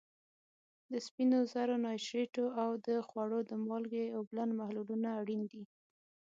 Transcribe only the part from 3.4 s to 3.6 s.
د